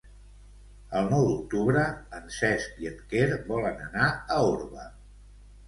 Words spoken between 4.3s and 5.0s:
a Orba.